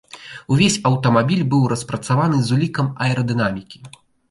[0.53, 3.77] Увесь аўтамабіль быў распрацаваны з улікам аэрадынамікі.